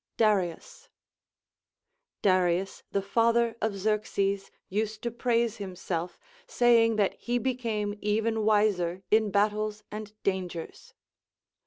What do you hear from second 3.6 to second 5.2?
of Xerxes used to